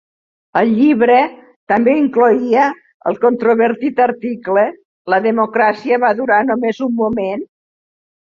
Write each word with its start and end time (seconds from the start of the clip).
El 0.59 0.69
llibre 0.75 1.17
també 1.71 1.93
incloïa 2.03 2.63
el 3.11 3.19
controvertit 3.25 4.01
article 4.07 4.65
"La 5.15 5.19
democràcia 5.29 6.01
va 6.05 6.13
durar 6.23 6.39
només 6.49 6.81
un 6.87 6.97
moment?" 7.05 7.47